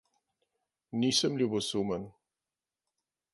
Nisem 0.99 1.35
ljubosumen. 1.37 2.03